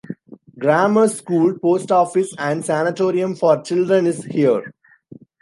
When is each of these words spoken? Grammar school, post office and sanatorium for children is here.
Grammar 0.57 1.07
school, 1.09 1.59
post 1.59 1.91
office 1.91 2.33
and 2.39 2.65
sanatorium 2.65 3.35
for 3.35 3.61
children 3.61 4.07
is 4.07 4.23
here. 4.25 4.73